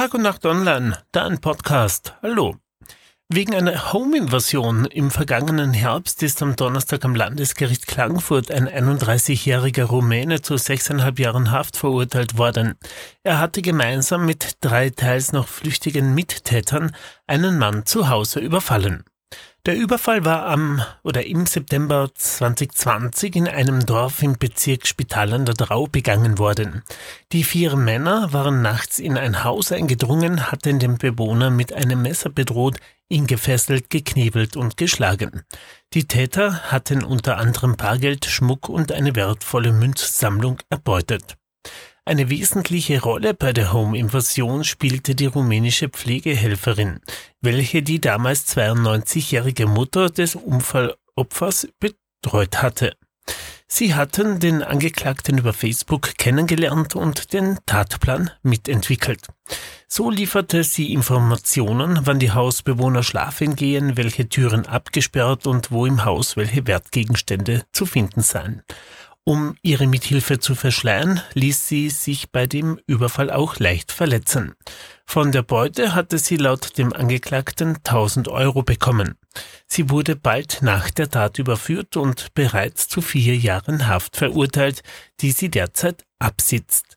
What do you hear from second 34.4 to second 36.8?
und geschlagen. Die Täter